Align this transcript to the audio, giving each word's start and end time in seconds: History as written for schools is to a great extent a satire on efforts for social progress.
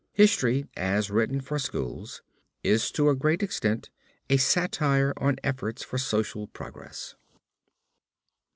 History 0.13 0.65
as 0.75 1.11
written 1.11 1.41
for 1.41 1.59
schools 1.59 2.23
is 2.63 2.89
to 2.93 3.09
a 3.09 3.15
great 3.15 3.43
extent 3.43 3.91
a 4.31 4.37
satire 4.37 5.13
on 5.17 5.37
efforts 5.43 5.83
for 5.83 5.99
social 5.99 6.47
progress. 6.47 7.13